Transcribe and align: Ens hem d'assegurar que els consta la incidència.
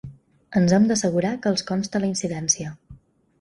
Ens 0.59 0.71
hem 0.77 0.87
d'assegurar 0.91 1.33
que 1.43 1.51
els 1.51 1.65
consta 1.67 2.03
la 2.05 2.09
incidència. 2.13 2.73